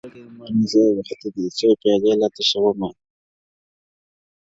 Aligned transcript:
•مرګه 0.03 0.21
مه 0.57 0.65
را 0.69 0.69
ځه 0.71 0.81
وختي 0.97 1.29
دی، 1.35 1.45
څو 1.57 1.67
پیالې 1.81 2.11
لا 2.19 2.27
تشومه- 2.37 2.89